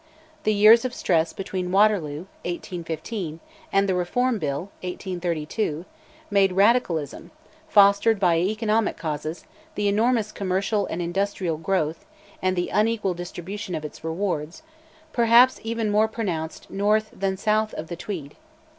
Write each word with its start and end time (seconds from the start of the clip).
The 0.45 0.51
years 0.55 0.83
of 0.83 0.95
stress 0.95 1.31
between 1.31 1.71
Waterloo 1.71 2.21
(1815) 2.41 3.39
and 3.71 3.87
the 3.87 3.93
Reform 3.93 4.39
Bill 4.39 4.71
(1832) 4.81 5.85
made 6.31 6.53
Radicalism 6.53 7.29
(fostered 7.69 8.19
by 8.19 8.37
economic 8.39 8.97
causes, 8.97 9.45
the 9.75 9.87
enormous 9.87 10.31
commercial 10.31 10.87
and 10.87 11.03
industrial 11.03 11.57
growth, 11.59 12.03
and 12.41 12.55
the 12.55 12.69
unequal 12.69 13.13
distribution 13.13 13.75
of 13.75 13.85
its 13.85 14.03
rewards) 14.03 14.63
perhaps 15.13 15.59
even 15.63 15.91
more 15.91 16.07
pronounced 16.07 16.71
north 16.71 17.11
than 17.13 17.37
south 17.37 17.71
of 17.75 17.85
the 17.85 17.95
Tweed. 17.95 18.35